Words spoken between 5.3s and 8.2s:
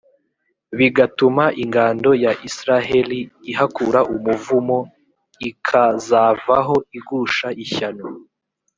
ikazavaho igusha ishyano.